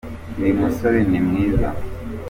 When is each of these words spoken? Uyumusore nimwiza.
Uyumusore 0.39 0.99
nimwiza. 1.09 1.69